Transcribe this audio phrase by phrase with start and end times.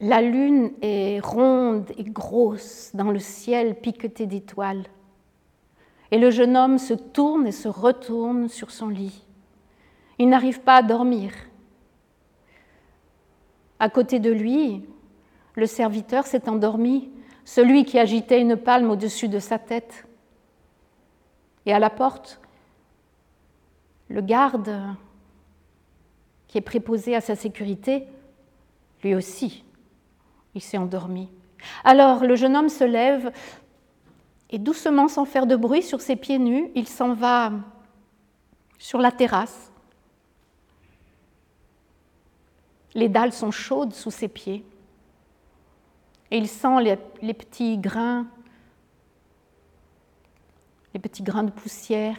[0.00, 4.84] La lune est ronde et grosse dans le ciel piqueté d'étoiles.
[6.12, 9.26] Et le jeune homme se tourne et se retourne sur son lit.
[10.18, 11.32] Il n'arrive pas à dormir.
[13.80, 14.84] À côté de lui,
[15.54, 17.10] le serviteur s'est endormi,
[17.44, 20.06] celui qui agitait une palme au-dessus de sa tête.
[21.66, 22.40] Et à la porte,
[24.08, 24.80] le garde
[26.46, 28.06] qui est préposé à sa sécurité,
[29.02, 29.64] lui aussi,
[30.54, 31.28] il s'est endormi.
[31.84, 33.32] Alors le jeune homme se lève
[34.50, 37.52] et doucement, sans faire de bruit, sur ses pieds nus, il s'en va
[38.78, 39.70] sur la terrasse.
[42.94, 44.64] Les dalles sont chaudes sous ses pieds.
[46.30, 46.80] Et il sent
[47.20, 48.26] les, petits grains,
[50.94, 52.16] les petits grains de poussière.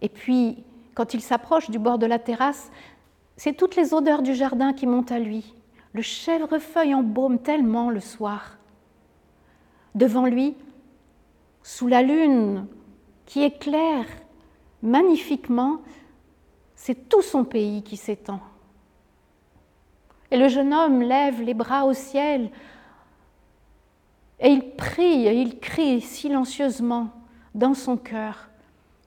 [0.00, 0.64] Et puis,
[0.94, 2.70] quand il s'approche du bord de la terrasse,
[3.36, 5.54] c'est toutes les odeurs du jardin qui montent à lui.
[5.94, 8.58] Le chèvrefeuille embaume tellement le soir.
[9.94, 10.56] Devant lui,
[11.62, 12.66] sous la lune
[13.26, 14.06] qui éclaire
[14.82, 15.78] magnifiquement,
[16.74, 18.40] c'est tout son pays qui s'étend.
[20.30, 22.50] Et le jeune homme lève les bras au ciel
[24.40, 27.10] et il prie et il crie silencieusement
[27.54, 28.50] dans son cœur,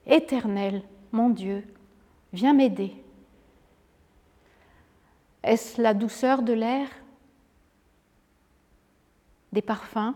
[0.06, 1.64] Éternel, mon Dieu,
[2.32, 2.94] viens m'aider.
[5.48, 6.88] Est-ce la douceur de l'air,
[9.50, 10.12] des parfums?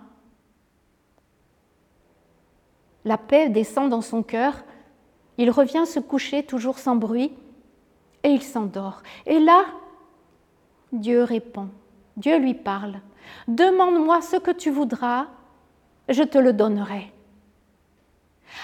[3.07, 4.63] La paix descend dans son cœur,
[5.39, 7.33] il revient se coucher toujours sans bruit,
[8.25, 9.03] et il s'endort.
[9.25, 9.65] Et là,
[10.93, 11.71] Dieu répond,
[12.19, 13.01] Dieu lui parle,
[13.49, 15.29] Demande-moi ce que tu voudras,
[16.11, 17.11] je te le donnerai.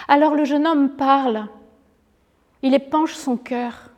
[0.07, 1.49] Alors le jeune homme parle,
[2.61, 3.91] il épanche son cœur.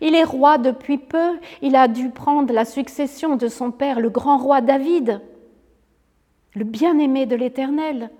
[0.00, 4.10] Il est roi depuis peu, il a dû prendre la succession de son père, le
[4.10, 5.20] grand roi David,
[6.54, 8.10] le bien-aimé de l'Éternel.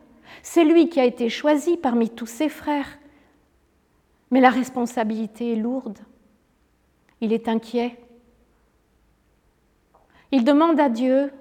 [0.42, 2.98] C'est lui qui a été choisi parmi tous ses frères.
[4.30, 5.98] Mais la responsabilité est lourde.
[7.20, 7.96] Il est inquiet.
[10.32, 11.32] Il demande à Dieu,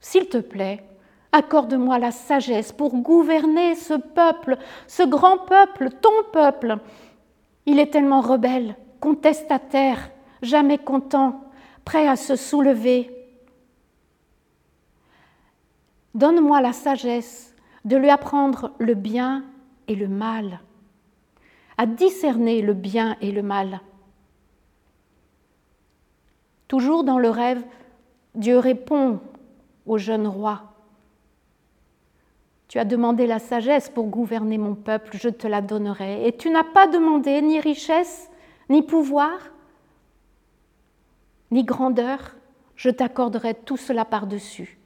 [0.00, 0.84] S'il te plaît,
[1.32, 4.56] accorde-moi la sagesse pour gouverner ce peuple,
[4.86, 6.78] ce grand peuple, ton peuple.
[7.66, 10.10] Il est tellement rebelle, contestataire,
[10.40, 11.44] jamais content,
[11.84, 13.10] prêt à se soulever.
[16.14, 17.54] Donne-moi la sagesse
[17.84, 19.44] de lui apprendre le bien
[19.88, 20.60] et le mal,
[21.76, 23.82] à discerner le bien et le mal.
[26.66, 27.62] Toujours dans le rêve,
[28.34, 29.20] Dieu répond
[29.84, 30.62] au jeune roi.
[32.68, 36.26] Tu as demandé la sagesse pour gouverner mon peuple, je te la donnerai.
[36.26, 38.30] Et tu n'as pas demandé ni richesse,
[38.68, 39.38] ni pouvoir,
[41.50, 42.36] ni grandeur,
[42.76, 44.78] je t'accorderai tout cela par-dessus.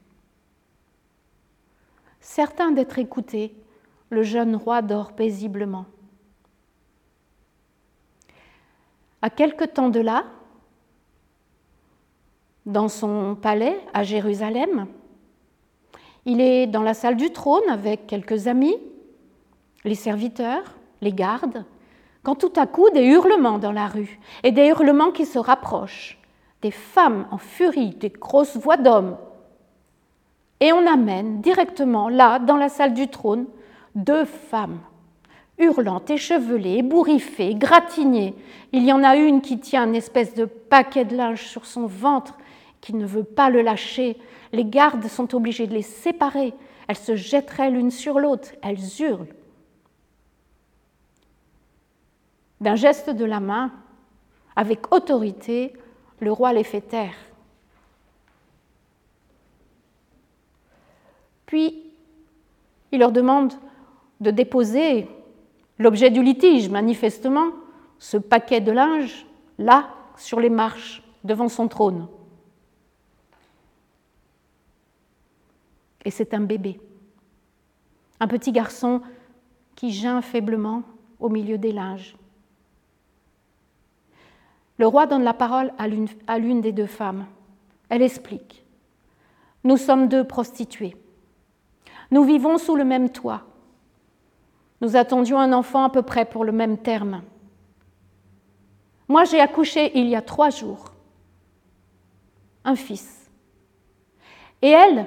[2.20, 3.54] Certain d'être écouté,
[4.10, 5.86] le jeune roi dort paisiblement.
[9.22, 10.24] À quelque temps de là,
[12.66, 14.86] dans son palais à Jérusalem,
[16.26, 18.76] il est dans la salle du trône avec quelques amis,
[19.84, 21.64] les serviteurs, les gardes,
[22.22, 26.18] quand tout à coup des hurlements dans la rue, et des hurlements qui se rapprochent,
[26.62, 29.16] des femmes en furie, des grosses voix d'hommes
[30.60, 33.46] et on amène directement là, dans la salle du trône,
[33.94, 34.80] deux femmes,
[35.58, 38.34] hurlantes, échevelées, ébouriffées, gratignées.
[38.72, 41.86] Il y en a une qui tient une espèce de paquet de linge sur son
[41.86, 42.36] ventre,
[42.80, 44.16] qui ne veut pas le lâcher.
[44.52, 46.54] Les gardes sont obligés de les séparer.
[46.88, 48.50] Elles se jetteraient l'une sur l'autre.
[48.62, 49.26] Elles hurlent.
[52.60, 53.72] D'un geste de la main,
[54.56, 55.72] avec autorité,
[56.20, 57.14] le roi les fait taire.
[61.46, 61.82] Puis,
[62.92, 63.54] il leur demande
[64.20, 65.08] de déposer
[65.78, 67.52] l'objet du litige, manifestement,
[67.98, 69.26] ce paquet de linge,
[69.58, 72.08] là, sur les marches, devant son trône.
[76.04, 76.80] Et c'est un bébé,
[78.20, 79.00] un petit garçon
[79.74, 80.82] qui geint faiblement
[81.20, 82.17] au milieu des linges.
[84.78, 87.26] Le roi donne la parole à l'une des deux femmes.
[87.88, 88.64] Elle explique.
[89.64, 90.96] Nous sommes deux prostituées.
[92.10, 93.42] Nous vivons sous le même toit.
[94.80, 97.22] Nous attendions un enfant à peu près pour le même terme.
[99.08, 100.92] Moi, j'ai accouché il y a trois jours.
[102.64, 103.30] Un fils.
[104.62, 105.06] Et elle,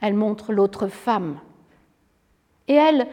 [0.00, 1.40] elle montre l'autre femme.
[2.68, 3.06] Et elle,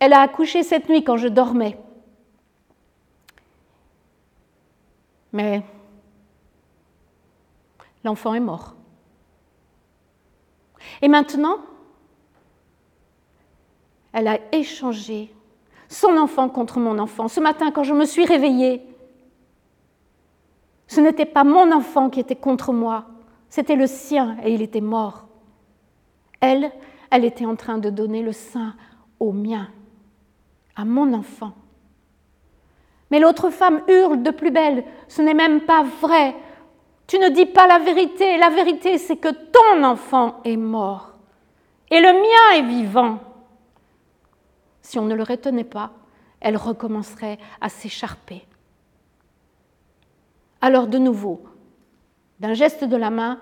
[0.00, 1.78] elle a accouché cette nuit quand je dormais.
[5.34, 5.62] Mais
[8.04, 8.76] l'enfant est mort.
[11.02, 11.58] Et maintenant,
[14.12, 15.34] elle a échangé
[15.88, 17.26] son enfant contre mon enfant.
[17.26, 18.86] Ce matin, quand je me suis réveillée,
[20.86, 23.06] ce n'était pas mon enfant qui était contre moi,
[23.48, 25.26] c'était le sien et il était mort.
[26.40, 26.70] Elle,
[27.10, 28.76] elle était en train de donner le sein
[29.18, 29.68] au mien,
[30.76, 31.54] à mon enfant.
[33.14, 36.34] Mais l'autre femme hurle de plus belle, ce n'est même pas vrai.
[37.06, 38.38] Tu ne dis pas la vérité.
[38.38, 41.12] La vérité, c'est que ton enfant est mort
[41.92, 43.20] et le mien est vivant.
[44.82, 45.92] Si on ne le retenait pas,
[46.40, 48.44] elle recommencerait à s'écharper.
[50.60, 51.44] Alors de nouveau,
[52.40, 53.38] d'un geste de la main,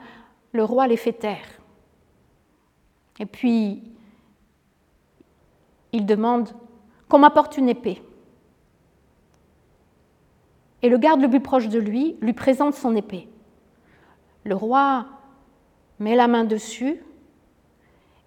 [0.53, 1.49] le roi les fait taire.
[3.19, 3.83] Et puis,
[5.93, 6.51] il demande
[7.09, 8.03] qu'on m'apporte une épée.
[10.82, 13.29] Et le garde le plus proche de lui lui présente son épée.
[14.44, 15.06] Le roi
[15.99, 17.00] met la main dessus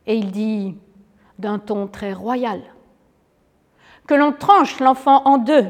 [0.07, 0.77] et il dit
[1.37, 2.61] d'un ton très royal
[4.07, 5.65] que l'on tranche l'enfant en deux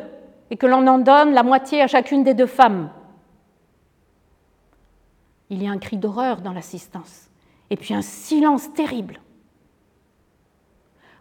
[0.49, 2.89] et que l'on en donne la moitié à chacune des deux femmes.
[5.49, 7.29] Il y a un cri d'horreur dans l'assistance
[7.69, 9.19] et puis un silence terrible.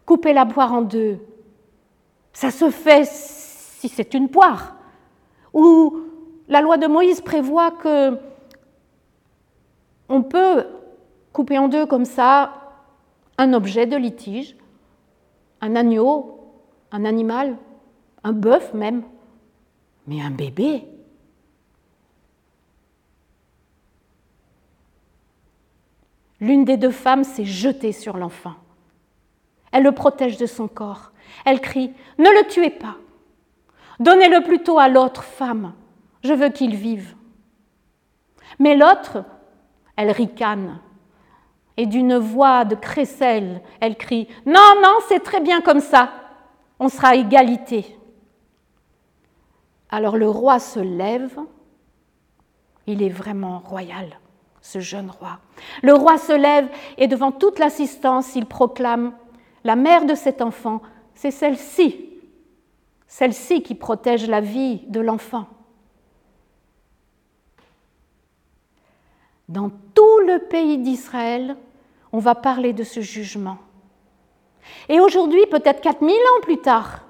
[0.05, 1.19] Couper la poire en deux,
[2.33, 4.75] ça se fait si c'est une poire.
[5.55, 6.01] Ou
[6.49, 8.19] la loi de Moïse prévoit que
[10.09, 10.67] on peut
[11.33, 12.53] couper en deux comme ça
[13.37, 14.55] un objet de litige,
[15.61, 16.39] un agneau,
[16.91, 17.57] un animal,
[18.23, 19.03] un bœuf même,
[20.07, 20.83] mais un bébé.
[26.41, 28.55] L'une des deux femmes s'est jetée sur l'enfant.
[29.71, 31.11] Elle le protège de son corps.
[31.45, 31.87] Elle crie⁇
[32.19, 32.97] Ne le tuez pas
[33.99, 35.73] Donnez-le plutôt à l'autre femme.
[36.23, 37.15] Je veux qu'il vive.
[38.59, 39.23] Mais l'autre,
[39.95, 40.79] elle ricane.
[41.77, 46.09] Et d'une voix de crécelle, elle crie⁇ Non, non, c'est très bien comme ça.
[46.79, 47.97] On sera égalité.
[49.89, 51.37] Alors le roi se lève.
[52.87, 54.19] Il est vraiment royal,
[54.61, 55.39] ce jeune roi.
[55.81, 59.07] Le roi se lève et devant toute l'assistance, il proclame⁇
[59.63, 60.81] La mère de cet enfant,
[61.13, 62.14] c'est celle-ci
[63.07, 65.47] celle-ci qui protège la vie de l'enfant.
[69.47, 71.55] Dans tout le pays d'Israël,
[72.11, 73.57] on va parler de ce jugement.
[74.89, 77.05] Et aujourd'hui, peut-être 4000 ans plus tard,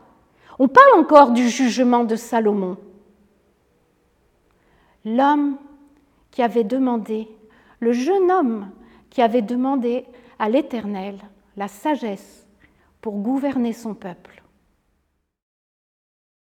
[0.60, 2.78] on parle encore du jugement de Salomon.
[5.06, 5.58] L'homme
[6.32, 7.28] qui avait demandé,
[7.80, 8.72] le jeune homme
[9.10, 10.06] qui avait demandé
[10.40, 11.20] à l'Éternel
[11.56, 12.46] la sagesse
[13.02, 14.45] pour gouverner son peuple.